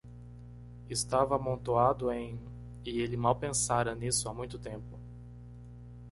Estava 0.89 1.35
amontoado 1.35 2.11
em? 2.11 2.39
e 2.83 3.01
ele 3.01 3.15
mal 3.15 3.35
pensara 3.35 3.93
nisso 3.93 4.27
há 4.27 4.33
muito 4.33 4.57
tempo. 4.57 4.99